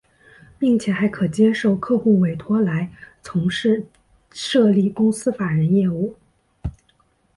[0.57, 3.85] 并且还可接受客户委托来从事
[4.31, 6.15] 设立公司法人业务。